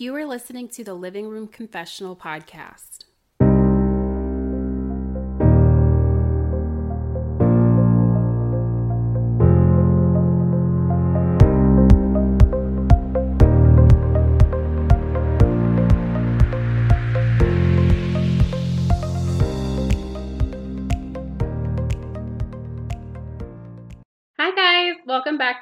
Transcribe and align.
You 0.00 0.16
are 0.16 0.24
listening 0.24 0.68
to 0.68 0.82
the 0.82 0.94
Living 0.94 1.28
Room 1.28 1.46
Confessional 1.46 2.16
podcast. 2.16 3.04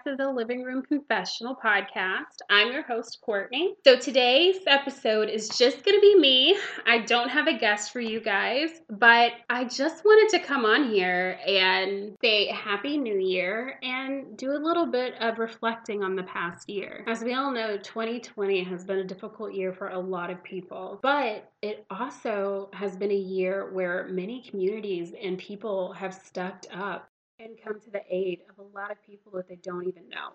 To 0.08 0.16
the 0.16 0.30
Living 0.30 0.62
Room 0.62 0.80
Confessional 0.80 1.54
podcast. 1.54 2.38
I'm 2.48 2.72
your 2.72 2.82
host, 2.82 3.18
Courtney. 3.20 3.74
So, 3.84 3.94
today's 3.94 4.56
episode 4.66 5.28
is 5.28 5.50
just 5.50 5.84
going 5.84 5.98
to 5.98 6.00
be 6.00 6.18
me. 6.18 6.58
I 6.86 7.00
don't 7.00 7.28
have 7.28 7.46
a 7.46 7.58
guest 7.58 7.92
for 7.92 8.00
you 8.00 8.18
guys, 8.18 8.70
but 8.88 9.32
I 9.50 9.64
just 9.64 10.06
wanted 10.06 10.38
to 10.38 10.46
come 10.46 10.64
on 10.64 10.88
here 10.88 11.38
and 11.46 12.16
say 12.22 12.46
Happy 12.46 12.96
New 12.96 13.18
Year 13.18 13.78
and 13.82 14.34
do 14.38 14.52
a 14.52 14.56
little 14.56 14.86
bit 14.86 15.12
of 15.20 15.38
reflecting 15.38 16.02
on 16.02 16.16
the 16.16 16.22
past 16.22 16.70
year. 16.70 17.04
As 17.06 17.22
we 17.22 17.34
all 17.34 17.52
know, 17.52 17.76
2020 17.76 18.64
has 18.64 18.86
been 18.86 19.00
a 19.00 19.04
difficult 19.04 19.52
year 19.52 19.74
for 19.74 19.88
a 19.88 19.98
lot 19.98 20.30
of 20.30 20.42
people, 20.42 21.00
but 21.02 21.52
it 21.60 21.84
also 21.90 22.70
has 22.72 22.96
been 22.96 23.10
a 23.10 23.14
year 23.14 23.70
where 23.74 24.08
many 24.08 24.40
communities 24.40 25.12
and 25.22 25.36
people 25.36 25.92
have 25.92 26.14
stepped 26.14 26.66
up 26.72 27.10
and 27.38 27.50
come 27.62 27.80
to 27.80 27.90
the 27.90 28.02
aid 28.10 28.40
of 28.50 28.58
a 28.58 28.78
lot 28.78 28.90
of 28.90 29.02
people 29.02 29.32
that 29.32 29.48
they 29.48 29.56
don't 29.56 29.86
even 29.86 30.08
know. 30.08 30.32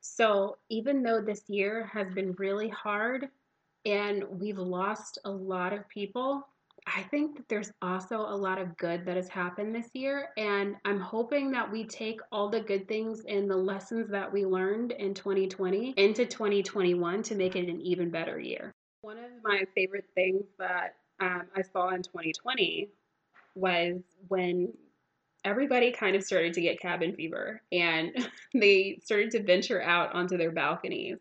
So, 0.00 0.58
even 0.68 1.02
though 1.02 1.20
this 1.20 1.42
year 1.48 1.90
has 1.92 2.12
been 2.12 2.32
really 2.38 2.68
hard 2.68 3.28
and 3.84 4.24
we've 4.28 4.58
lost 4.58 5.18
a 5.24 5.30
lot 5.30 5.72
of 5.72 5.88
people, 5.88 6.46
I 6.86 7.02
think 7.02 7.36
that 7.36 7.48
there's 7.48 7.72
also 7.82 8.20
a 8.20 8.36
lot 8.36 8.58
of 8.58 8.76
good 8.76 9.04
that 9.06 9.16
has 9.16 9.28
happened 9.28 9.74
this 9.74 9.88
year. 9.94 10.28
And 10.36 10.76
I'm 10.84 11.00
hoping 11.00 11.50
that 11.52 11.70
we 11.70 11.84
take 11.84 12.20
all 12.30 12.48
the 12.48 12.60
good 12.60 12.86
things 12.86 13.24
and 13.28 13.50
the 13.50 13.56
lessons 13.56 14.08
that 14.10 14.32
we 14.32 14.44
learned 14.44 14.92
in 14.92 15.12
2020 15.12 15.94
into 15.96 16.26
2021 16.26 17.22
to 17.24 17.34
make 17.34 17.56
it 17.56 17.68
an 17.68 17.80
even 17.80 18.10
better 18.10 18.38
year. 18.38 18.72
One 19.00 19.18
of 19.18 19.30
my 19.42 19.64
favorite 19.74 20.06
things 20.14 20.44
that 20.58 20.96
um, 21.20 21.42
I 21.56 21.62
saw 21.62 21.88
in 21.88 22.02
2020 22.02 22.90
was 23.56 24.02
when 24.28 24.72
everybody 25.46 25.92
kind 25.92 26.16
of 26.16 26.24
started 26.24 26.52
to 26.52 26.60
get 26.60 26.80
cabin 26.80 27.14
fever 27.14 27.62
and 27.70 28.10
they 28.54 28.98
started 29.02 29.30
to 29.30 29.42
venture 29.42 29.80
out 29.80 30.12
onto 30.12 30.36
their 30.36 30.50
balconies 30.50 31.18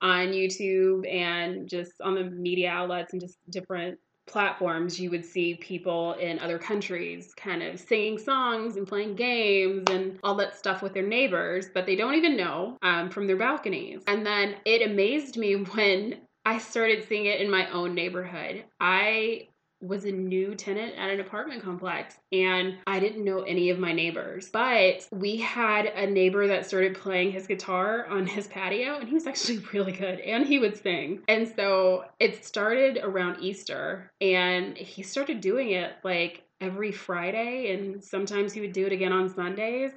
on 0.00 0.28
YouTube 0.28 1.12
and 1.12 1.68
just 1.68 2.00
on 2.00 2.14
the 2.14 2.22
media 2.22 2.70
outlets 2.70 3.12
and 3.12 3.20
just 3.20 3.36
different 3.50 3.98
platforms. 4.28 5.00
You 5.00 5.10
would 5.10 5.24
see 5.24 5.56
people 5.56 6.12
in 6.14 6.38
other 6.38 6.58
countries 6.58 7.34
kind 7.36 7.62
of 7.62 7.80
singing 7.80 8.16
songs 8.16 8.76
and 8.76 8.86
playing 8.86 9.16
games 9.16 9.84
and 9.90 10.20
all 10.22 10.36
that 10.36 10.56
stuff 10.56 10.80
with 10.80 10.94
their 10.94 11.06
neighbors 11.06 11.70
that 11.74 11.84
they 11.84 11.96
don't 11.96 12.14
even 12.14 12.36
know 12.36 12.78
um, 12.82 13.10
from 13.10 13.26
their 13.26 13.36
balconies. 13.36 14.02
And 14.06 14.24
then 14.24 14.56
it 14.64 14.88
amazed 14.88 15.36
me 15.36 15.54
when 15.74 16.18
i 16.44 16.56
started 16.56 17.06
seeing 17.06 17.26
it 17.26 17.40
in 17.40 17.50
my 17.50 17.68
own 17.70 17.94
neighborhood. 17.94 18.64
I 18.80 19.48
was 19.80 20.04
a 20.04 20.10
new 20.10 20.54
tenant 20.54 20.94
at 20.96 21.10
an 21.10 21.20
apartment 21.20 21.62
complex 21.62 22.16
and 22.32 22.76
I 22.86 22.98
didn't 22.98 23.24
know 23.24 23.42
any 23.42 23.70
of 23.70 23.78
my 23.78 23.92
neighbors. 23.92 24.50
But 24.52 25.06
we 25.12 25.36
had 25.36 25.86
a 25.86 26.06
neighbor 26.06 26.46
that 26.48 26.66
started 26.66 26.94
playing 26.94 27.32
his 27.32 27.46
guitar 27.46 28.06
on 28.06 28.26
his 28.26 28.48
patio 28.48 28.98
and 28.98 29.08
he 29.08 29.14
was 29.14 29.26
actually 29.26 29.58
really 29.72 29.92
good 29.92 30.20
and 30.20 30.46
he 30.46 30.58
would 30.58 30.76
sing. 30.82 31.20
And 31.28 31.52
so 31.54 32.04
it 32.18 32.44
started 32.44 32.98
around 33.02 33.40
Easter 33.40 34.10
and 34.20 34.76
he 34.76 35.02
started 35.02 35.40
doing 35.40 35.70
it 35.70 35.92
like 36.02 36.42
every 36.60 36.90
Friday 36.90 37.72
and 37.72 38.02
sometimes 38.02 38.52
he 38.52 38.60
would 38.60 38.72
do 38.72 38.86
it 38.86 38.92
again 38.92 39.12
on 39.12 39.28
Sundays 39.28 39.92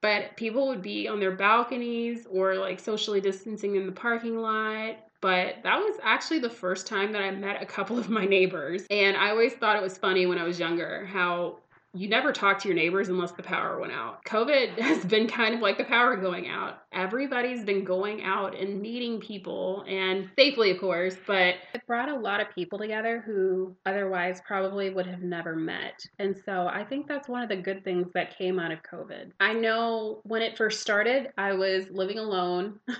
but 0.00 0.36
people 0.36 0.68
would 0.68 0.82
be 0.82 1.08
on 1.08 1.18
their 1.18 1.34
balconies 1.34 2.26
or 2.30 2.56
like 2.56 2.78
socially 2.78 3.22
distancing 3.22 3.74
in 3.74 3.86
the 3.86 3.92
parking 3.92 4.36
lot 4.36 4.96
but 5.24 5.62
that 5.62 5.78
was 5.78 5.96
actually 6.02 6.38
the 6.38 6.50
first 6.50 6.86
time 6.86 7.10
that 7.12 7.22
I 7.22 7.30
met 7.30 7.62
a 7.62 7.64
couple 7.64 7.98
of 7.98 8.10
my 8.10 8.26
neighbors. 8.26 8.84
And 8.90 9.16
I 9.16 9.30
always 9.30 9.54
thought 9.54 9.74
it 9.74 9.82
was 9.82 9.96
funny 9.96 10.26
when 10.26 10.36
I 10.36 10.42
was 10.42 10.60
younger 10.60 11.06
how 11.06 11.60
you 11.94 12.10
never 12.10 12.30
talk 12.30 12.60
to 12.60 12.68
your 12.68 12.74
neighbors 12.74 13.08
unless 13.08 13.32
the 13.32 13.42
power 13.42 13.80
went 13.80 13.94
out. 13.94 14.22
COVID 14.26 14.78
has 14.80 15.02
been 15.06 15.26
kind 15.26 15.54
of 15.54 15.62
like 15.62 15.78
the 15.78 15.84
power 15.84 16.14
going 16.16 16.50
out. 16.50 16.80
Everybody's 16.92 17.64
been 17.64 17.84
going 17.84 18.22
out 18.22 18.54
and 18.54 18.82
meeting 18.82 19.18
people 19.18 19.82
and 19.88 20.28
safely, 20.36 20.72
of 20.72 20.78
course, 20.78 21.16
but 21.26 21.54
it 21.72 21.86
brought 21.86 22.10
a 22.10 22.18
lot 22.18 22.42
of 22.42 22.54
people 22.54 22.78
together 22.78 23.22
who 23.24 23.74
otherwise 23.86 24.42
probably 24.46 24.90
would 24.90 25.06
have 25.06 25.22
never 25.22 25.56
met. 25.56 26.04
And 26.18 26.36
so 26.44 26.66
I 26.66 26.84
think 26.84 27.08
that's 27.08 27.30
one 27.30 27.42
of 27.42 27.48
the 27.48 27.56
good 27.56 27.82
things 27.82 28.08
that 28.12 28.36
came 28.36 28.58
out 28.58 28.72
of 28.72 28.80
COVID. 28.82 29.30
I 29.40 29.54
know 29.54 30.20
when 30.24 30.42
it 30.42 30.58
first 30.58 30.82
started, 30.82 31.32
I 31.38 31.54
was 31.54 31.86
living 31.88 32.18
alone. 32.18 32.78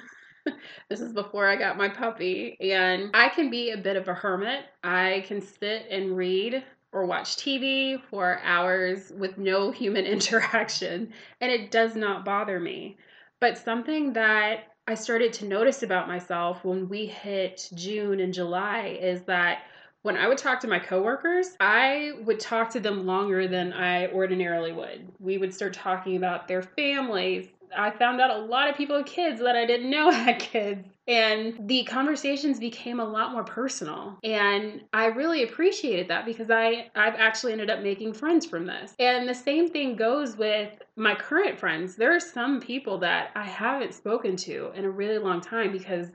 this 0.88 1.00
is 1.00 1.12
before 1.12 1.48
I 1.48 1.56
got 1.56 1.76
my 1.76 1.88
puppy, 1.88 2.56
and 2.60 3.10
I 3.14 3.28
can 3.28 3.50
be 3.50 3.70
a 3.70 3.76
bit 3.76 3.96
of 3.96 4.08
a 4.08 4.14
hermit. 4.14 4.64
I 4.82 5.24
can 5.26 5.40
sit 5.40 5.86
and 5.90 6.16
read 6.16 6.62
or 6.92 7.06
watch 7.06 7.36
TV 7.36 8.00
for 8.10 8.40
hours 8.42 9.12
with 9.16 9.36
no 9.38 9.70
human 9.72 10.04
interaction, 10.06 11.12
and 11.40 11.50
it 11.50 11.70
does 11.70 11.96
not 11.96 12.24
bother 12.24 12.60
me. 12.60 12.96
But 13.40 13.58
something 13.58 14.12
that 14.14 14.64
I 14.86 14.94
started 14.94 15.32
to 15.34 15.46
notice 15.46 15.82
about 15.82 16.08
myself 16.08 16.64
when 16.64 16.88
we 16.88 17.06
hit 17.06 17.68
June 17.74 18.20
and 18.20 18.34
July 18.34 18.98
is 19.00 19.22
that 19.22 19.62
when 20.02 20.18
I 20.18 20.28
would 20.28 20.36
talk 20.36 20.60
to 20.60 20.68
my 20.68 20.78
coworkers, 20.78 21.56
I 21.58 22.12
would 22.24 22.38
talk 22.38 22.68
to 22.70 22.80
them 22.80 23.06
longer 23.06 23.48
than 23.48 23.72
I 23.72 24.08
ordinarily 24.08 24.72
would. 24.72 25.10
We 25.18 25.38
would 25.38 25.54
start 25.54 25.72
talking 25.72 26.16
about 26.16 26.46
their 26.46 26.60
families, 26.60 27.48
I 27.76 27.90
found 27.90 28.20
out 28.20 28.30
a 28.30 28.38
lot 28.38 28.68
of 28.68 28.76
people 28.76 28.96
had 28.96 29.06
kids 29.06 29.40
that 29.40 29.56
I 29.56 29.66
didn't 29.66 29.90
know 29.90 30.10
had 30.12 30.38
kids. 30.38 30.88
And 31.06 31.68
the 31.68 31.84
conversations 31.84 32.58
became 32.58 32.98
a 32.98 33.04
lot 33.04 33.32
more 33.32 33.44
personal. 33.44 34.18
And 34.24 34.80
I 34.94 35.06
really 35.06 35.42
appreciated 35.42 36.08
that 36.08 36.24
because 36.24 36.50
I, 36.50 36.90
I've 36.94 37.14
actually 37.16 37.52
ended 37.52 37.68
up 37.68 37.82
making 37.82 38.14
friends 38.14 38.46
from 38.46 38.66
this. 38.66 38.94
And 38.98 39.28
the 39.28 39.34
same 39.34 39.68
thing 39.68 39.96
goes 39.96 40.36
with 40.38 40.70
my 40.96 41.14
current 41.14 41.58
friends. 41.58 41.96
There 41.96 42.14
are 42.14 42.20
some 42.20 42.58
people 42.58 42.98
that 42.98 43.30
I 43.34 43.44
haven't 43.44 43.92
spoken 43.92 44.36
to 44.36 44.72
in 44.74 44.86
a 44.86 44.90
really 44.90 45.18
long 45.18 45.42
time 45.42 45.72
because 45.72 46.08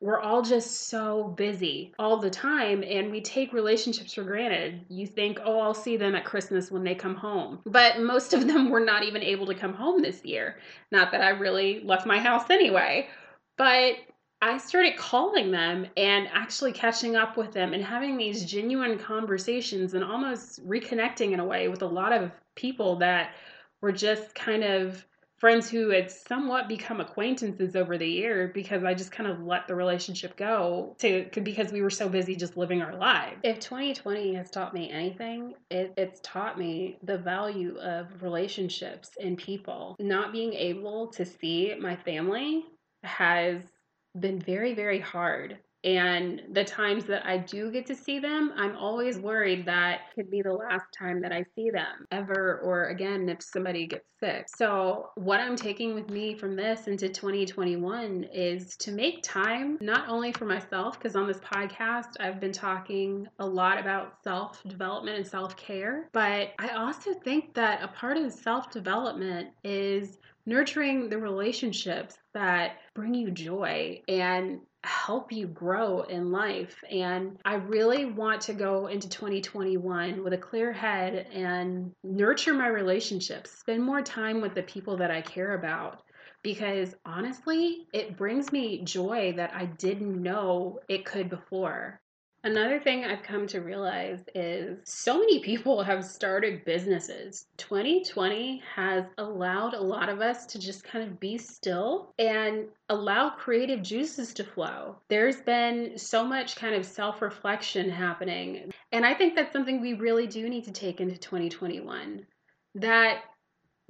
we're 0.00 0.20
all 0.20 0.40
just 0.40 0.88
so 0.88 1.34
busy 1.36 1.92
all 1.98 2.16
the 2.16 2.30
time 2.30 2.82
and 2.82 3.10
we 3.10 3.20
take 3.20 3.52
relationships 3.52 4.14
for 4.14 4.24
granted. 4.24 4.84
You 4.88 5.06
think, 5.06 5.38
oh, 5.44 5.60
I'll 5.60 5.74
see 5.74 5.98
them 5.98 6.14
at 6.14 6.24
Christmas 6.24 6.70
when 6.70 6.84
they 6.84 6.94
come 6.94 7.14
home. 7.14 7.60
But 7.66 8.00
most 8.00 8.32
of 8.32 8.46
them 8.46 8.70
were 8.70 8.80
not 8.80 9.04
even 9.04 9.22
able 9.22 9.46
to 9.46 9.54
come 9.54 9.74
home 9.74 10.00
this 10.00 10.24
year. 10.24 10.56
Not 10.90 11.12
that 11.12 11.20
I 11.20 11.30
really 11.30 11.80
left 11.84 12.06
my 12.06 12.18
house 12.18 12.48
anyway. 12.48 13.08
But 13.58 13.96
I 14.40 14.56
started 14.56 14.96
calling 14.96 15.50
them 15.50 15.86
and 15.98 16.28
actually 16.32 16.72
catching 16.72 17.14
up 17.14 17.36
with 17.36 17.52
them 17.52 17.74
and 17.74 17.84
having 17.84 18.16
these 18.16 18.46
genuine 18.46 18.98
conversations 18.98 19.92
and 19.92 20.02
almost 20.02 20.66
reconnecting 20.66 21.32
in 21.32 21.40
a 21.40 21.44
way 21.44 21.68
with 21.68 21.82
a 21.82 21.86
lot 21.86 22.12
of 22.12 22.30
people 22.56 22.96
that 22.96 23.32
were 23.82 23.92
just 23.92 24.34
kind 24.34 24.64
of 24.64 25.04
friends 25.40 25.70
who 25.70 25.88
had 25.88 26.10
somewhat 26.10 26.68
become 26.68 27.00
acquaintances 27.00 27.74
over 27.74 27.96
the 27.96 28.06
year 28.06 28.50
because 28.54 28.84
I 28.84 28.92
just 28.92 29.10
kind 29.10 29.28
of 29.28 29.40
let 29.40 29.66
the 29.66 29.74
relationship 29.74 30.36
go 30.36 30.94
to 30.98 31.28
because 31.42 31.72
we 31.72 31.80
were 31.80 31.90
so 31.90 32.08
busy 32.08 32.36
just 32.36 32.58
living 32.58 32.82
our 32.82 32.94
lives. 32.94 33.40
If 33.42 33.58
2020 33.58 34.34
has 34.34 34.50
taught 34.50 34.74
me 34.74 34.90
anything, 34.90 35.54
it, 35.70 35.94
it's 35.96 36.20
taught 36.22 36.58
me 36.58 36.98
the 37.02 37.18
value 37.18 37.78
of 37.78 38.22
relationships 38.22 39.10
and 39.18 39.38
people. 39.38 39.96
Not 39.98 40.32
being 40.32 40.52
able 40.52 41.08
to 41.12 41.24
see 41.24 41.74
my 41.80 41.96
family 41.96 42.64
has 43.02 43.62
been 44.18 44.40
very, 44.40 44.74
very 44.74 45.00
hard 45.00 45.58
and 45.84 46.42
the 46.52 46.64
times 46.64 47.04
that 47.06 47.24
I 47.24 47.38
do 47.38 47.70
get 47.70 47.86
to 47.86 47.94
see 47.94 48.18
them, 48.18 48.52
I'm 48.56 48.76
always 48.76 49.18
worried 49.18 49.64
that 49.66 50.12
could 50.14 50.30
be 50.30 50.42
the 50.42 50.52
last 50.52 50.86
time 50.96 51.22
that 51.22 51.32
I 51.32 51.44
see 51.54 51.70
them 51.70 52.06
ever 52.10 52.60
or 52.62 52.88
again 52.88 53.28
if 53.28 53.42
somebody 53.42 53.86
gets 53.86 54.04
sick. 54.20 54.46
So, 54.56 55.10
what 55.14 55.40
I'm 55.40 55.56
taking 55.56 55.94
with 55.94 56.10
me 56.10 56.34
from 56.34 56.54
this 56.54 56.86
into 56.86 57.08
2021 57.08 58.24
is 58.24 58.76
to 58.76 58.92
make 58.92 59.22
time 59.22 59.78
not 59.80 60.08
only 60.08 60.32
for 60.32 60.44
myself, 60.44 60.98
because 60.98 61.16
on 61.16 61.26
this 61.26 61.38
podcast, 61.38 62.16
I've 62.20 62.40
been 62.40 62.52
talking 62.52 63.26
a 63.38 63.46
lot 63.46 63.78
about 63.78 64.22
self 64.22 64.62
development 64.64 65.16
and 65.16 65.26
self 65.26 65.56
care, 65.56 66.08
but 66.12 66.52
I 66.58 66.68
also 66.76 67.14
think 67.14 67.54
that 67.54 67.82
a 67.82 67.88
part 67.88 68.18
of 68.18 68.30
self 68.32 68.70
development 68.70 69.48
is 69.64 70.18
nurturing 70.46 71.08
the 71.08 71.18
relationships 71.18 72.16
that 72.34 72.78
bring 72.94 73.14
you 73.14 73.30
joy 73.30 74.00
and 74.08 74.60
help 74.84 75.32
you 75.32 75.46
grow 75.46 76.02
in 76.02 76.30
life. 76.32 76.82
And 76.90 77.38
I 77.44 77.54
really 77.54 78.06
want 78.06 78.42
to 78.42 78.54
go 78.54 78.86
into 78.86 79.08
2021 79.08 80.22
with 80.24 80.32
a 80.32 80.38
clear 80.38 80.72
head 80.72 81.26
and 81.32 81.92
nurture 82.02 82.54
my 82.54 82.68
relationships, 82.68 83.50
spend 83.50 83.82
more 83.82 84.02
time 84.02 84.40
with 84.40 84.54
the 84.54 84.62
people 84.62 84.96
that 84.98 85.10
I 85.10 85.20
care 85.22 85.54
about. 85.54 86.02
because 86.42 86.94
honestly, 87.04 87.86
it 87.92 88.16
brings 88.16 88.52
me 88.52 88.82
joy 88.84 89.34
that 89.36 89.52
I 89.54 89.66
didn't 89.66 90.22
know 90.22 90.80
it 90.88 91.04
could 91.04 91.28
before. 91.28 92.00
Another 92.42 92.80
thing 92.80 93.04
I've 93.04 93.22
come 93.22 93.46
to 93.48 93.60
realize 93.60 94.20
is 94.34 94.78
so 94.84 95.18
many 95.18 95.40
people 95.40 95.82
have 95.84 96.04
started 96.04 96.64
businesses. 96.64 97.46
2020 97.58 98.62
has 98.74 99.04
allowed 99.18 99.74
a 99.74 99.80
lot 99.80 100.08
of 100.08 100.20
us 100.20 100.46
to 100.46 100.58
just 100.58 100.82
kind 100.82 101.06
of 101.06 101.20
be 101.20 101.36
still 101.36 102.14
and 102.18 102.66
allow 102.88 103.30
creative 103.30 103.82
juices 103.82 104.32
to 104.34 104.44
flow. 104.44 104.96
There's 105.08 105.42
been 105.42 105.98
so 105.98 106.24
much 106.24 106.56
kind 106.56 106.74
of 106.74 106.86
self 106.86 107.20
reflection 107.20 107.90
happening. 107.90 108.72
And 108.92 109.04
I 109.04 109.12
think 109.14 109.34
that's 109.34 109.52
something 109.52 109.80
we 109.80 109.92
really 109.92 110.26
do 110.26 110.48
need 110.48 110.64
to 110.64 110.72
take 110.72 111.00
into 111.00 111.18
2021. 111.18 112.26
That 112.76 113.22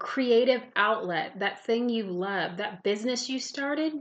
creative 0.01 0.63
outlet, 0.75 1.39
that 1.39 1.65
thing 1.65 1.89
you 1.89 2.05
love, 2.05 2.57
that 2.57 2.83
business 2.83 3.29
you 3.29 3.39
started, 3.39 3.93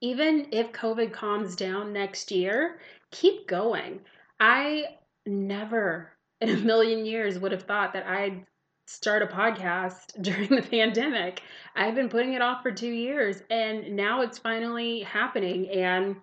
even 0.00 0.46
if 0.52 0.70
COVID 0.72 1.12
calms 1.12 1.56
down 1.56 1.92
next 1.92 2.30
year, 2.30 2.78
keep 3.10 3.46
going. 3.46 4.00
I 4.40 4.84
never 5.26 6.12
in 6.40 6.50
a 6.50 6.56
million 6.56 7.04
years 7.04 7.38
would 7.38 7.52
have 7.52 7.64
thought 7.64 7.92
that 7.92 8.06
I'd 8.06 8.44
start 8.86 9.22
a 9.22 9.26
podcast 9.26 10.12
during 10.22 10.48
the 10.48 10.62
pandemic. 10.62 11.42
I've 11.76 11.94
been 11.94 12.08
putting 12.08 12.34
it 12.34 12.42
off 12.42 12.62
for 12.62 12.72
two 12.72 12.90
years 12.90 13.42
and 13.50 13.94
now 13.96 14.22
it's 14.22 14.38
finally 14.38 15.00
happening. 15.00 15.68
And 15.70 16.16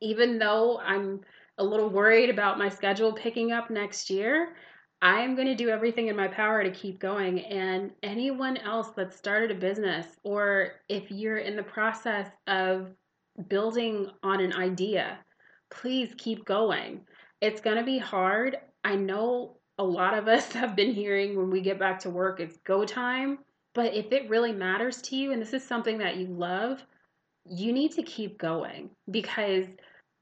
even 0.00 0.38
though 0.38 0.78
I'm 0.78 1.20
a 1.58 1.64
little 1.64 1.90
worried 1.90 2.30
about 2.30 2.58
my 2.58 2.68
schedule 2.68 3.12
picking 3.12 3.52
up 3.52 3.70
next 3.70 4.10
year, 4.10 4.54
I 5.02 5.20
am 5.20 5.34
going 5.34 5.46
to 5.46 5.54
do 5.54 5.70
everything 5.70 6.08
in 6.08 6.16
my 6.16 6.28
power 6.28 6.62
to 6.62 6.70
keep 6.70 7.00
going. 7.00 7.40
And 7.40 7.92
anyone 8.02 8.58
else 8.58 8.90
that 8.96 9.14
started 9.14 9.50
a 9.50 9.54
business, 9.54 10.06
or 10.24 10.72
if 10.88 11.10
you're 11.10 11.38
in 11.38 11.56
the 11.56 11.62
process 11.62 12.28
of 12.46 12.88
building 13.48 14.10
on 14.22 14.40
an 14.40 14.52
idea, 14.52 15.18
please 15.70 16.12
keep 16.16 16.44
going. 16.44 17.00
It's 17.40 17.60
going 17.60 17.76
to 17.76 17.84
be 17.84 17.98
hard. 17.98 18.58
I 18.84 18.96
know 18.96 19.56
a 19.78 19.84
lot 19.84 20.16
of 20.16 20.28
us 20.36 20.52
have 20.52 20.76
been 20.76 20.92
hearing 20.92 21.36
when 21.36 21.50
we 21.50 21.60
get 21.60 21.78
back 21.78 22.00
to 22.00 22.10
work, 22.10 22.40
it's 22.40 22.56
go 22.58 22.84
time. 22.84 23.38
But 23.74 23.94
if 23.94 24.12
it 24.12 24.28
really 24.28 24.52
matters 24.52 25.00
to 25.02 25.16
you 25.16 25.32
and 25.32 25.40
this 25.40 25.52
is 25.52 25.62
something 25.62 25.98
that 25.98 26.16
you 26.16 26.26
love, 26.26 26.82
you 27.48 27.72
need 27.72 27.92
to 27.92 28.02
keep 28.02 28.38
going 28.38 28.90
because 29.10 29.66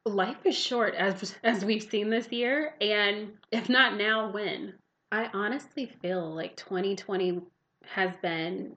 life 0.04 0.44
is 0.44 0.56
short 0.56 0.94
as 0.94 1.34
as 1.44 1.64
we've 1.64 1.82
seen 1.82 2.10
this 2.10 2.30
year 2.32 2.74
and 2.80 3.32
if 3.52 3.68
not 3.68 3.96
now 3.96 4.30
when 4.32 4.72
i 5.12 5.28
honestly 5.34 5.90
feel 6.00 6.34
like 6.34 6.56
2020 6.56 7.40
has 7.84 8.10
been 8.22 8.74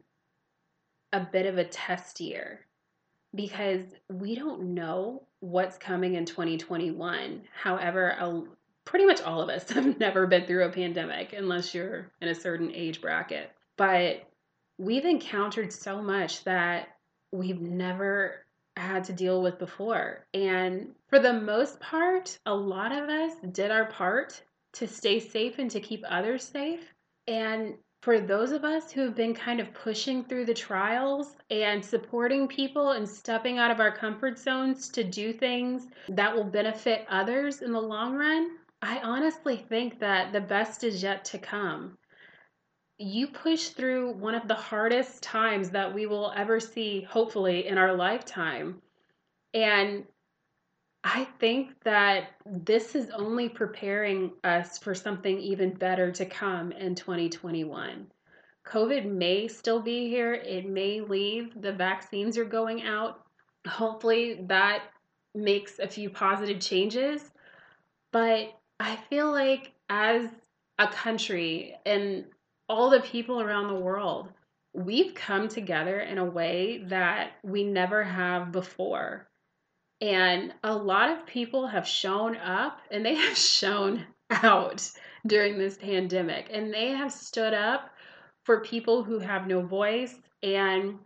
a 1.14 1.20
bit 1.20 1.46
of 1.46 1.58
a 1.58 1.64
test 1.64 2.20
year 2.20 2.62
because 3.36 3.84
we 4.10 4.36
don't 4.36 4.74
know 4.74 5.24
what's 5.42 5.78
coming 5.78 6.16
in 6.16 6.26
2021 6.26 7.42
however 7.54 8.46
pretty 8.86 9.06
much 9.06 9.22
all 9.22 9.42
of 9.42 9.50
us 9.50 9.70
have 9.72 10.00
never 10.00 10.26
been 10.26 10.46
through 10.46 10.64
a 10.64 10.72
pandemic 10.72 11.34
unless 11.34 11.76
you're 11.76 12.10
in 12.22 12.30
a 12.30 12.36
certain 12.36 12.72
age 12.74 13.02
bracket 13.02 13.52
but 13.78 14.24
we've 14.78 15.06
encountered 15.06 15.72
so 15.72 16.02
much 16.02 16.44
that 16.44 16.90
we've 17.32 17.62
never 17.62 18.46
had 18.78 19.04
to 19.06 19.14
deal 19.14 19.42
with 19.42 19.60
before. 19.60 20.26
And 20.34 20.94
for 21.08 21.20
the 21.20 21.34
most 21.34 21.80
part, 21.80 22.38
a 22.46 22.54
lot 22.54 22.92
of 22.92 23.10
us 23.10 23.34
did 23.52 23.72
our 23.72 23.86
part 23.86 24.42
to 24.74 24.88
stay 24.88 25.20
safe 25.20 25.60
and 25.60 25.70
to 25.72 25.80
keep 25.80 26.04
others 26.08 26.44
safe. 26.44 26.82
And 27.28 27.76
for 28.02 28.20
those 28.20 28.52
of 28.52 28.64
us 28.64 28.92
who 28.92 29.02
have 29.02 29.16
been 29.16 29.34
kind 29.34 29.60
of 29.60 29.74
pushing 29.74 30.24
through 30.24 30.46
the 30.46 30.54
trials 30.54 31.36
and 31.50 31.84
supporting 31.84 32.48
people 32.48 32.92
and 32.92 33.08
stepping 33.08 33.58
out 33.58 33.72
of 33.72 33.80
our 33.80 33.96
comfort 33.96 34.40
zones 34.40 34.90
to 34.90 35.04
do 35.04 35.32
things 35.32 35.88
that 36.10 36.36
will 36.36 36.44
benefit 36.44 37.06
others 37.10 37.62
in 37.62 37.72
the 37.72 37.82
long 37.82 38.16
run, 38.16 38.58
I 38.82 39.00
honestly 39.00 39.58
think 39.58 40.00
that 40.00 40.34
the 40.34 40.42
best 40.42 40.84
is 40.84 41.04
yet 41.04 41.24
to 41.26 41.38
come 41.38 41.98
you 43.02 43.28
push 43.28 43.70
through 43.70 44.12
one 44.12 44.36
of 44.36 44.48
the 44.48 44.54
hardest 44.56 45.24
times 45.24 45.72
that 45.72 45.94
we 45.94 46.06
will 46.06 46.32
ever 46.36 46.60
see, 46.60 47.02
hopefully, 47.02 47.68
in 47.68 47.78
our 47.78 47.96
lifetime. 47.96 48.80
And 49.54 50.06
I 51.04 51.26
think 51.40 51.82
that 51.84 52.34
this 52.46 52.96
is 52.96 53.10
only 53.10 53.50
preparing 53.50 54.32
us 54.44 54.78
for 54.78 54.94
something 54.94 55.40
even 55.40 55.74
better 55.74 56.12
to 56.12 56.26
come 56.26 56.72
in 56.72 56.94
2021. 56.96 58.08
COVID 58.68 59.12
may 59.12 59.48
still 59.48 59.82
be 59.82 60.08
here, 60.10 60.34
it 60.34 60.68
may 60.68 61.02
leave. 61.02 61.60
The 61.60 61.74
vaccines 61.74 62.38
are 62.38 62.46
going 62.46 62.84
out. 62.84 63.24
Hopefully, 63.68 64.42
that 64.48 64.84
makes 65.34 65.80
a 65.80 65.88
few 65.88 66.10
positive 66.10 66.60
changes. 66.60 67.32
But 68.12 68.54
I 68.80 68.98
feel 69.10 69.32
like 69.32 69.74
as 69.90 70.30
a 70.78 70.88
country 70.88 71.76
and 71.86 72.26
all 72.72 72.90
the 72.90 73.02
people 73.02 73.42
around 73.42 73.68
the 73.68 73.76
world. 73.76 74.30
We've 74.74 75.14
come 75.14 75.50
together 75.50 76.00
in 76.00 76.18
a 76.18 76.26
way 76.26 76.84
that 76.86 77.34
we 77.44 77.66
never 77.66 78.02
have 78.02 78.54
before. 78.54 79.28
And 80.02 80.54
a 80.64 80.76
lot 80.76 81.12
of 81.12 81.28
people 81.28 81.68
have 81.68 81.88
shown 81.88 82.36
up 82.38 82.80
and 82.90 83.06
they 83.06 83.16
have 83.28 83.38
shown 83.38 84.06
out 84.30 84.90
during 85.28 85.58
this 85.58 85.78
pandemic. 85.78 86.50
And 86.52 86.74
they 86.74 86.90
have 86.90 87.12
stood 87.12 87.54
up 87.54 87.90
for 88.44 88.62
people 88.62 89.04
who 89.04 89.20
have 89.20 89.48
no 89.48 89.62
voice. 89.62 90.16
And 90.44 90.98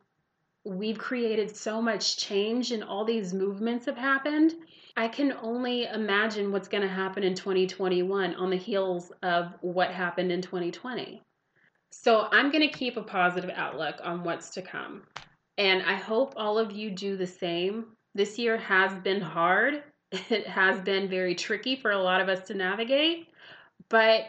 we've 0.65 0.97
created 0.97 1.55
so 1.55 1.81
much 1.81 2.17
change, 2.17 2.71
and 2.71 2.83
all 2.83 3.05
these 3.05 3.33
movements 3.33 3.85
have 3.85 3.97
happened. 3.97 4.53
I 4.97 5.07
can 5.07 5.33
only 5.41 5.83
imagine 5.83 6.51
what's 6.51 6.67
going 6.67 6.81
to 6.81 6.89
happen 6.89 7.23
in 7.23 7.35
2021 7.35 8.35
on 8.35 8.49
the 8.49 8.55
heels 8.55 9.11
of 9.21 9.53
what 9.61 9.91
happened 9.91 10.31
in 10.31 10.41
2020. 10.41 11.21
So 11.91 12.27
I'm 12.31 12.51
going 12.51 12.67
to 12.67 12.77
keep 12.77 12.97
a 12.97 13.03
positive 13.03 13.51
outlook 13.55 13.95
on 14.03 14.23
what's 14.23 14.49
to 14.51 14.61
come. 14.61 15.03
And 15.57 15.83
I 15.83 15.95
hope 15.95 16.33
all 16.35 16.57
of 16.57 16.71
you 16.71 16.91
do 16.91 17.15
the 17.15 17.27
same. 17.27 17.85
This 18.15 18.39
year 18.39 18.57
has 18.57 18.97
been 18.99 19.21
hard. 19.21 19.83
It 20.29 20.47
has 20.47 20.79
been 20.79 21.09
very 21.09 21.35
tricky 21.35 21.75
for 21.75 21.91
a 21.91 22.01
lot 22.01 22.21
of 22.21 22.29
us 22.29 22.47
to 22.47 22.53
navigate, 22.53 23.27
but 23.89 24.23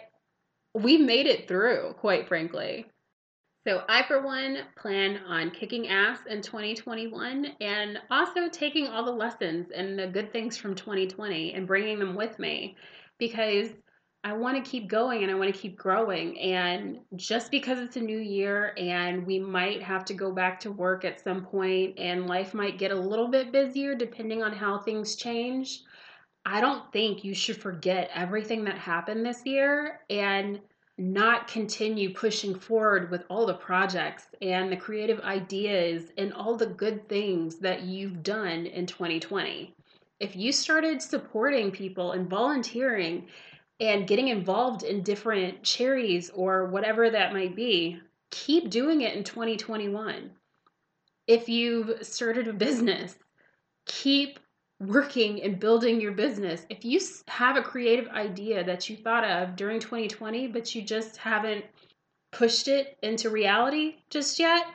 we 0.75 0.97
made 0.97 1.27
it 1.27 1.47
through, 1.47 1.95
quite 1.99 2.27
frankly. 2.27 2.87
So, 3.67 3.85
I, 3.89 4.03
for 4.03 4.21
one, 4.21 4.59
plan 4.77 5.19
on 5.29 5.51
kicking 5.51 5.89
ass 5.89 6.19
in 6.29 6.43
2021 6.43 7.47
and 7.61 7.99
also 8.11 8.49
taking 8.49 8.89
all 8.89 9.05
the 9.05 9.13
lessons 9.13 9.71
and 9.75 9.99
the 9.99 10.09
good 10.09 10.33
things 10.33 10.57
from 10.57 10.75
2020 10.75 11.55
and 11.55 11.67
bringing 11.67 11.99
them 12.01 12.17
with 12.17 12.39
me 12.39 12.77
because 13.19 13.69
I 14.27 14.33
want 14.33 14.57
to 14.57 14.69
keep 14.69 14.89
going 14.89 15.23
and 15.23 15.31
I 15.31 15.35
want 15.37 15.55
to 15.55 15.61
keep 15.61 15.79
growing. 15.79 16.37
And 16.41 16.99
just 17.15 17.49
because 17.53 17.79
it's 17.79 17.95
a 17.97 18.01
new 18.01 18.19
year 18.19 18.75
and 18.77 19.25
we 19.25 19.39
might 19.39 19.81
have 19.85 20.05
to 20.07 20.15
go 20.15 20.33
back 20.33 20.59
to 20.61 20.73
work 20.73 21.05
at 21.05 21.23
some 21.23 21.45
point 21.45 21.97
and 21.97 22.27
life 22.27 22.53
might 22.53 22.77
get 22.77 22.91
a 22.91 22.97
little 22.97 23.29
bit 23.29 23.53
busier 23.53 23.95
depending 23.95 24.43
on 24.43 24.53
how 24.53 24.79
things 24.79 25.15
change, 25.15 25.85
I 26.45 26.61
don't 26.61 26.93
think 26.93 27.23
you 27.23 27.35
should 27.35 27.57
forget 27.57 28.11
everything 28.13 28.65
that 28.65 28.77
happened 28.77 29.25
this 29.25 29.47
year 29.47 30.01
and 30.11 30.59
not 30.99 31.47
continue 31.47 32.13
pushing 32.13 32.59
forward 32.59 33.13
with 33.13 33.23
all 33.31 33.47
the 33.47 33.55
projects 33.55 34.27
and 34.43 34.73
the 34.73 34.77
creative 34.77 35.21
ideas 35.21 36.11
and 36.19 36.33
all 36.33 36.57
the 36.57 36.67
good 36.67 37.09
things 37.09 37.61
that 37.61 37.83
you've 37.83 38.25
done 38.25 38.67
in 38.67 38.87
2020. 38.87 39.73
If 40.19 40.35
you 40.35 40.51
started 40.51 41.01
supporting 41.01 41.71
people 41.71 42.11
and 42.11 42.29
volunteering 42.29 43.29
and 43.81 44.09
getting 44.09 44.29
involved 44.29 44.83
in 44.83 45.03
different 45.03 45.63
charities 45.63 46.31
or 46.31 46.67
whatever 46.67 47.11
that 47.11 47.33
might 47.33 47.55
be, 47.55 48.01
keep 48.31 48.71
doing 48.71 49.03
it 49.03 49.15
in 49.15 49.25
2021. 49.25 50.31
If 51.27 51.49
you've 51.49 52.07
started 52.07 52.49
a 52.49 52.53
business, 52.53 53.17
keep 53.85 54.39
working 54.81 55.43
and 55.43 55.59
building 55.59 56.01
your 56.01 56.13
business. 56.13 56.65
If 56.69 56.85
you 56.85 57.01
have 57.29 57.57
a 57.57 57.63
creative 57.63 58.09
idea 58.09 58.65
that 58.65 58.89
you 58.89 58.97
thought 58.97 59.25
of 59.25 59.57
during 59.57 59.81
2020, 59.81 60.49
but 60.49 60.75
you 60.75 60.83
just 60.83 61.17
haven't 61.17 61.65
pushed 62.33 62.69
it 62.69 62.99
into 63.03 63.31
reality 63.31 63.97
just 64.11 64.39
yet, 64.39 64.67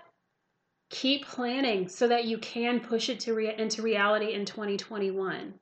keep 0.90 1.26
planning 1.26 1.88
so 1.88 2.08
that 2.08 2.26
you 2.26 2.38
can 2.40 2.80
push 2.80 3.10
it 3.10 3.20
to 3.22 3.34
re- 3.34 3.56
into 3.58 3.82
reality 3.82 4.34
in 4.34 4.46
2021. 4.46 5.54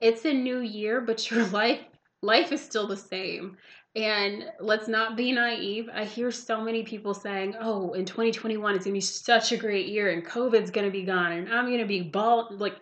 It's 0.00 0.24
a 0.24 0.32
new 0.32 0.60
year, 0.60 1.00
but 1.00 1.30
your 1.30 1.46
life 1.48 1.80
life 2.22 2.52
is 2.52 2.60
still 2.60 2.86
the 2.86 2.96
same. 2.96 3.56
And 3.96 4.44
let's 4.60 4.86
not 4.86 5.16
be 5.16 5.32
naive. 5.32 5.88
I 5.92 6.04
hear 6.04 6.30
so 6.30 6.60
many 6.60 6.84
people 6.84 7.12
saying, 7.12 7.56
oh, 7.60 7.92
in 7.92 8.04
2021, 8.04 8.74
it's 8.74 8.84
going 8.84 8.92
to 8.92 8.96
be 8.96 9.00
such 9.00 9.50
a 9.50 9.56
great 9.56 9.88
year 9.88 10.10
and 10.10 10.24
COVID's 10.24 10.70
going 10.70 10.86
to 10.86 10.92
be 10.92 11.02
gone 11.02 11.32
and 11.32 11.52
I'm 11.52 11.66
going 11.66 11.80
to 11.80 11.86
be 11.86 12.02
ball. 12.02 12.48
Like, 12.52 12.76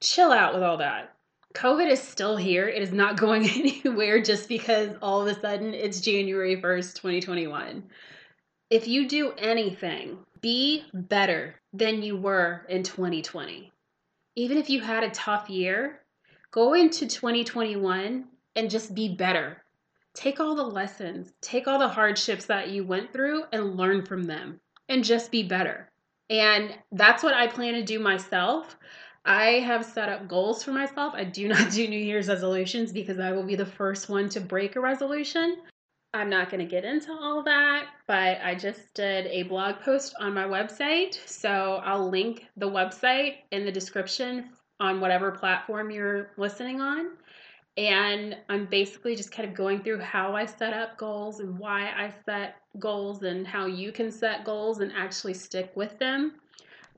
chill 0.00 0.32
out 0.32 0.54
with 0.54 0.62
all 0.62 0.78
that. 0.78 1.14
COVID 1.54 1.90
is 1.90 2.00
still 2.00 2.36
here. 2.36 2.68
It 2.68 2.82
is 2.82 2.92
not 2.92 3.16
going 3.20 3.48
anywhere 3.48 4.22
just 4.22 4.48
because 4.48 4.90
all 5.02 5.20
of 5.20 5.26
a 5.26 5.38
sudden 5.38 5.74
it's 5.74 6.00
January 6.00 6.56
1st, 6.56 6.94
2021. 6.94 7.84
if 8.70 8.88
you 8.88 9.08
do 9.08 9.32
anything, 9.32 10.18
be 10.40 10.84
better 10.92 11.54
than 11.72 12.02
you 12.02 12.16
were 12.16 12.64
in 12.68 12.82
2020. 12.82 13.72
Even 14.36 14.58
if 14.58 14.70
you 14.70 14.80
had 14.80 15.02
a 15.02 15.10
tough 15.10 15.48
year, 15.50 16.00
go 16.50 16.74
into 16.74 17.06
2021 17.06 18.24
and 18.56 18.70
just 18.70 18.94
be 18.94 19.14
better. 19.14 19.62
Take 20.14 20.40
all 20.40 20.56
the 20.56 20.62
lessons, 20.62 21.32
take 21.42 21.68
all 21.68 21.78
the 21.78 21.88
hardships 21.88 22.46
that 22.46 22.70
you 22.70 22.84
went 22.84 23.12
through 23.12 23.44
and 23.52 23.76
learn 23.76 24.04
from 24.04 24.24
them 24.24 24.60
and 24.88 25.04
just 25.04 25.30
be 25.30 25.42
better. 25.42 25.90
And 26.30 26.74
that's 26.90 27.22
what 27.22 27.34
I 27.34 27.46
plan 27.46 27.74
to 27.74 27.82
do 27.82 27.98
myself. 27.98 28.76
I 29.24 29.60
have 29.60 29.84
set 29.84 30.08
up 30.08 30.28
goals 30.28 30.62
for 30.62 30.72
myself. 30.72 31.14
I 31.14 31.24
do 31.24 31.48
not 31.54 31.70
do 31.70 31.86
New 31.86 31.98
Year's 31.98 32.28
resolutions 32.28 32.92
because 32.92 33.20
I 33.20 33.32
will 33.32 33.44
be 33.44 33.56
the 33.56 33.66
first 33.66 34.08
one 34.08 34.28
to 34.30 34.40
break 34.40 34.76
a 34.76 34.80
resolution. 34.80 35.58
I'm 36.14 36.30
not 36.30 36.48
going 36.48 36.60
to 36.60 36.70
get 36.70 36.84
into 36.84 37.12
all 37.12 37.42
that, 37.42 37.88
but 38.06 38.38
I 38.42 38.54
just 38.54 38.94
did 38.94 39.26
a 39.26 39.42
blog 39.42 39.80
post 39.80 40.14
on 40.18 40.32
my 40.32 40.44
website. 40.44 41.18
So 41.28 41.82
I'll 41.84 42.08
link 42.08 42.46
the 42.56 42.70
website 42.70 43.38
in 43.50 43.66
the 43.66 43.72
description 43.72 44.48
on 44.80 45.00
whatever 45.00 45.30
platform 45.30 45.90
you're 45.90 46.30
listening 46.38 46.80
on. 46.80 47.10
And 47.76 48.36
I'm 48.48 48.66
basically 48.66 49.16
just 49.16 49.32
kind 49.32 49.48
of 49.48 49.54
going 49.54 49.82
through 49.82 50.00
how 50.00 50.34
I 50.34 50.46
set 50.46 50.72
up 50.72 50.96
goals 50.96 51.40
and 51.40 51.58
why 51.58 51.88
I 51.88 52.12
set 52.24 52.56
goals 52.78 53.22
and 53.22 53.46
how 53.46 53.66
you 53.66 53.92
can 53.92 54.10
set 54.10 54.44
goals 54.44 54.80
and 54.80 54.92
actually 54.96 55.34
stick 55.34 55.72
with 55.74 55.98
them. 55.98 56.32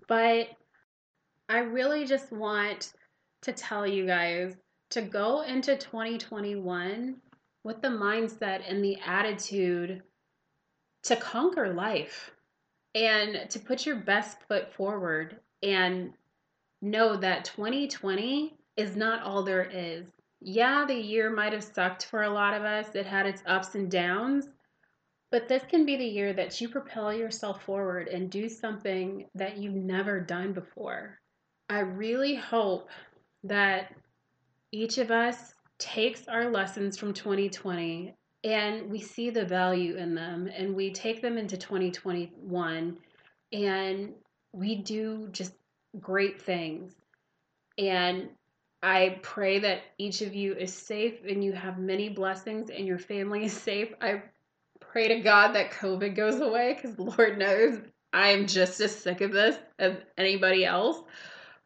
But 0.07 0.49
I 1.49 1.59
really 1.59 2.05
just 2.05 2.31
want 2.31 2.93
to 3.43 3.53
tell 3.53 3.87
you 3.87 4.07
guys 4.07 4.55
to 4.91 5.03
go 5.03 5.43
into 5.43 5.77
2021 5.77 7.17
with 7.65 7.83
the 7.83 7.89
mindset 7.89 8.63
and 8.69 8.83
the 8.83 8.99
attitude 9.05 10.03
to 11.03 11.17
conquer 11.17 11.73
life 11.73 12.31
and 12.95 13.49
to 13.51 13.59
put 13.59 13.85
your 13.85 13.97
best 13.97 14.39
foot 14.49 14.73
forward 14.73 15.39
and 15.63 16.13
know 16.81 17.17
that 17.17 17.45
2020 17.45 18.57
is 18.77 18.97
not 18.97 19.23
all 19.23 19.43
there 19.43 19.65
is. 19.65 20.07
Yeah, 20.41 20.85
the 20.87 20.95
year 20.95 21.31
might 21.31 21.53
have 21.53 21.65
sucked 21.65 22.07
for 22.07 22.23
a 22.23 22.31
lot 22.31 22.55
of 22.55 22.63
us, 22.63 22.95
it 22.95 23.07
had 23.07 23.27
its 23.27 23.43
ups 23.47 23.75
and 23.75 23.91
downs, 23.91 24.49
but 25.31 25.49
this 25.49 25.65
can 25.69 25.85
be 25.85 25.97
the 25.97 26.05
year 26.05 26.33
that 26.33 26.61
you 26.61 26.69
propel 26.69 27.13
yourself 27.13 27.63
forward 27.65 28.09
and 28.09 28.31
do 28.31 28.49
something 28.49 29.27
that 29.35 29.59
you've 29.59 29.75
never 29.75 30.21
done 30.21 30.53
before. 30.53 31.19
I 31.69 31.81
really 31.81 32.35
hope 32.35 32.89
that 33.45 33.95
each 34.73 34.99
of 34.99 35.11
us 35.11 35.55
takes 35.79 36.29
our 36.29 36.51
lessons 36.51 36.97
from 36.97 37.13
2020 37.13 38.15
and 38.45 38.91
we 38.91 39.01
see 39.01 39.31
the 39.31 39.45
value 39.45 39.97
in 39.97 40.15
them 40.15 40.49
and 40.55 40.75
we 40.75 40.93
take 40.93 41.21
them 41.21 41.37
into 41.37 41.57
2021 41.57 42.97
and 43.53 44.15
we 44.53 44.77
do 44.77 45.29
just 45.33 45.53
great 46.01 46.41
things. 46.41 46.95
And 47.77 48.29
I 48.83 49.19
pray 49.23 49.59
that 49.61 49.83
each 49.99 50.23
of 50.23 50.35
you 50.35 50.55
is 50.55 50.73
safe 50.73 51.25
and 51.29 51.43
you 51.43 51.53
have 51.53 51.79
many 51.79 52.09
blessings 52.09 52.71
and 52.71 52.87
your 52.87 52.99
family 52.99 53.45
is 53.45 53.53
safe. 53.53 53.93
I 54.01 54.23
pray 54.81 55.09
to 55.09 55.21
God 55.21 55.53
that 55.53 55.73
COVID 55.73 56.15
goes 56.15 56.41
away 56.41 56.75
because 56.75 56.99
Lord 56.99 57.39
knows 57.39 57.81
I 58.13 58.29
am 58.29 58.47
just 58.47 58.81
as 58.81 58.95
sick 58.95 59.21
of 59.21 59.33
this 59.33 59.57
as 59.79 59.97
anybody 60.17 60.65
else. 60.65 61.03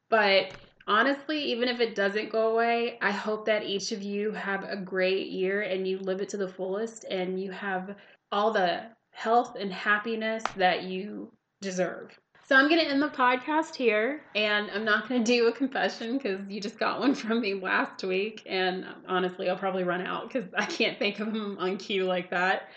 But 0.08 0.52
honestly, 0.86 1.52
even 1.52 1.68
if 1.68 1.80
it 1.80 1.94
doesn't 1.94 2.32
go 2.32 2.48
away, 2.48 2.98
I 3.00 3.10
hope 3.10 3.46
that 3.46 3.64
each 3.64 3.92
of 3.92 4.02
you 4.02 4.32
have 4.32 4.64
a 4.64 4.76
great 4.76 5.28
year 5.28 5.62
and 5.62 5.86
you 5.86 5.98
live 5.98 6.20
it 6.20 6.30
to 6.30 6.36
the 6.36 6.48
fullest 6.48 7.04
and 7.04 7.40
you 7.40 7.52
have 7.52 7.94
all 8.30 8.52
the 8.52 8.82
health 9.10 9.56
and 9.58 9.72
happiness 9.72 10.44
that 10.56 10.84
you 10.84 11.30
deserve. 11.60 12.18
So 12.52 12.58
I'm 12.58 12.68
going 12.68 12.84
to 12.84 12.86
end 12.86 13.00
the 13.00 13.08
podcast 13.08 13.76
here 13.76 14.20
and 14.34 14.70
I'm 14.72 14.84
not 14.84 15.08
going 15.08 15.24
to 15.24 15.32
do 15.32 15.46
a 15.46 15.52
confession 15.52 16.18
because 16.18 16.38
you 16.50 16.60
just 16.60 16.78
got 16.78 17.00
one 17.00 17.14
from 17.14 17.40
me 17.40 17.54
last 17.54 18.04
week. 18.04 18.42
And 18.44 18.84
honestly, 19.08 19.48
I'll 19.48 19.56
probably 19.56 19.84
run 19.84 20.02
out 20.02 20.30
because 20.30 20.50
I 20.54 20.66
can't 20.66 20.98
think 20.98 21.18
of 21.18 21.32
them 21.32 21.56
on 21.58 21.78
cue 21.78 22.04
like 22.04 22.28
that. 22.28 22.68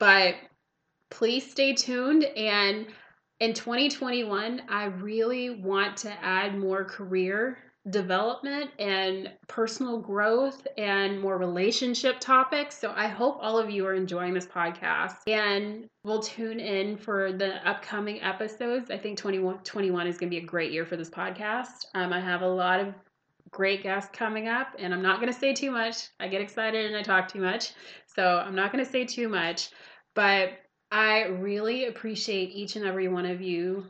But 0.00 0.34
please 1.12 1.48
stay 1.48 1.74
tuned 1.74 2.24
and 2.24 2.88
in 3.38 3.54
2021, 3.54 4.62
I 4.68 4.86
really 4.86 5.50
want 5.50 5.98
to 5.98 6.10
add 6.10 6.58
more 6.58 6.84
career 6.84 7.56
development 7.90 8.70
and 8.78 9.30
personal 9.46 9.98
growth 10.00 10.66
and 10.78 11.20
more 11.20 11.36
relationship 11.36 12.18
topics. 12.18 12.78
So 12.78 12.92
I 12.96 13.08
hope 13.08 13.38
all 13.40 13.58
of 13.58 13.68
you 13.68 13.86
are 13.86 13.94
enjoying 13.94 14.32
this 14.32 14.46
podcast 14.46 15.16
and 15.26 15.86
we'll 16.02 16.22
tune 16.22 16.60
in 16.60 16.96
for 16.96 17.32
the 17.32 17.56
upcoming 17.68 18.22
episodes. 18.22 18.90
I 18.90 18.96
think 18.96 19.18
2021 19.18 20.06
is 20.06 20.16
going 20.16 20.30
to 20.30 20.36
be 20.36 20.42
a 20.42 20.46
great 20.46 20.72
year 20.72 20.86
for 20.86 20.96
this 20.96 21.10
podcast. 21.10 21.84
Um, 21.94 22.12
I 22.12 22.20
have 22.20 22.40
a 22.40 22.48
lot 22.48 22.80
of 22.80 22.94
great 23.50 23.82
guests 23.82 24.10
coming 24.14 24.48
up 24.48 24.68
and 24.78 24.94
I'm 24.94 25.02
not 25.02 25.20
going 25.20 25.32
to 25.32 25.38
say 25.38 25.52
too 25.52 25.70
much. 25.70 26.08
I 26.18 26.28
get 26.28 26.40
excited 26.40 26.86
and 26.86 26.96
I 26.96 27.02
talk 27.02 27.28
too 27.28 27.40
much. 27.40 27.72
So 28.06 28.38
I'm 28.38 28.54
not 28.54 28.72
going 28.72 28.84
to 28.84 28.90
say 28.90 29.04
too 29.04 29.28
much, 29.28 29.68
but 30.14 30.52
I 30.90 31.24
really 31.24 31.86
appreciate 31.86 32.50
each 32.50 32.76
and 32.76 32.86
every 32.86 33.08
one 33.08 33.26
of 33.26 33.42
you 33.42 33.86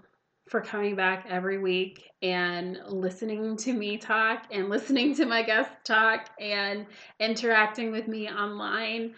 for 0.48 0.60
coming 0.60 0.94
back 0.94 1.26
every 1.28 1.58
week 1.58 2.10
and 2.22 2.78
listening 2.86 3.56
to 3.56 3.72
me 3.72 3.96
talk 3.96 4.44
and 4.50 4.68
listening 4.68 5.14
to 5.16 5.24
my 5.26 5.42
guests 5.42 5.74
talk 5.84 6.28
and 6.40 6.86
interacting 7.18 7.90
with 7.90 8.08
me 8.08 8.28
online. 8.28 9.14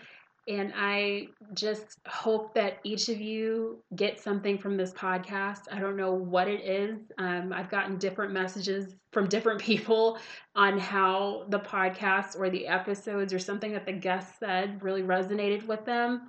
And 0.49 0.73
I 0.77 1.27
just 1.55 1.99
hope 2.07 2.55
that 2.55 2.79
each 2.85 3.09
of 3.09 3.21
you 3.21 3.83
get 3.97 4.21
something 4.21 4.59
from 4.59 4.77
this 4.77 4.93
podcast. 4.93 5.63
I 5.73 5.81
don't 5.81 5.97
know 5.97 6.13
what 6.13 6.47
it 6.47 6.61
is. 6.65 7.01
Um, 7.19 7.53
I've 7.53 7.69
gotten 7.69 7.99
different 7.99 8.33
messages 8.33 8.95
from 9.11 9.29
different 9.29 9.61
people 9.61 10.19
on 10.55 10.79
how 10.79 11.47
the 11.49 11.59
podcast 11.59 12.39
or 12.39 12.49
the 12.49 12.69
episodes 12.69 13.33
or 13.33 13.41
something 13.41 13.73
that 13.73 13.87
the 13.87 13.93
guests 13.93 14.39
said 14.39 14.81
really 14.85 15.03
resonated 15.03 15.67
with 15.67 15.85
them. 15.85 16.29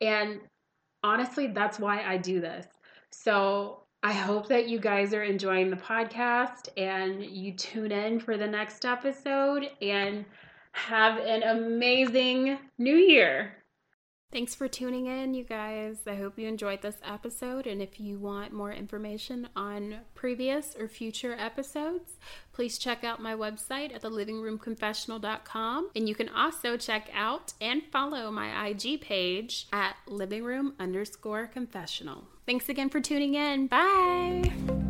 And 0.00 0.40
honestly, 1.02 1.48
that's 1.48 1.78
why 1.78 2.02
I 2.02 2.16
do 2.16 2.40
this. 2.40 2.66
So 3.10 3.82
I 4.02 4.12
hope 4.12 4.48
that 4.48 4.68
you 4.68 4.78
guys 4.78 5.12
are 5.12 5.22
enjoying 5.22 5.68
the 5.68 5.76
podcast 5.76 6.68
and 6.76 7.22
you 7.22 7.52
tune 7.52 7.92
in 7.92 8.18
for 8.18 8.38
the 8.38 8.46
next 8.46 8.86
episode 8.86 9.68
and 9.82 10.24
have 10.72 11.18
an 11.18 11.42
amazing 11.42 12.58
new 12.78 12.96
year. 12.96 13.52
Thanks 14.32 14.54
for 14.54 14.68
tuning 14.68 15.06
in, 15.06 15.34
you 15.34 15.42
guys. 15.42 15.98
I 16.06 16.14
hope 16.14 16.38
you 16.38 16.46
enjoyed 16.46 16.82
this 16.82 16.98
episode. 17.04 17.66
And 17.66 17.82
if 17.82 17.98
you 17.98 18.16
want 18.16 18.52
more 18.52 18.72
information 18.72 19.48
on 19.56 19.96
previous 20.14 20.76
or 20.78 20.86
future 20.86 21.34
episodes, 21.36 22.12
please 22.52 22.78
check 22.78 23.02
out 23.02 23.20
my 23.20 23.34
website 23.34 23.92
at 23.92 24.02
thelivingroomconfessional.com. 24.02 25.90
And 25.96 26.08
you 26.08 26.14
can 26.14 26.28
also 26.28 26.76
check 26.76 27.10
out 27.12 27.54
and 27.60 27.82
follow 27.90 28.30
my 28.30 28.68
IG 28.68 29.00
page 29.00 29.66
at 29.72 29.96
livingroom 30.06 30.74
underscore 30.78 31.48
confessional. 31.48 32.28
Thanks 32.50 32.68
again 32.68 32.90
for 32.90 33.00
tuning 33.00 33.36
in. 33.36 33.68
Bye. 33.68 34.89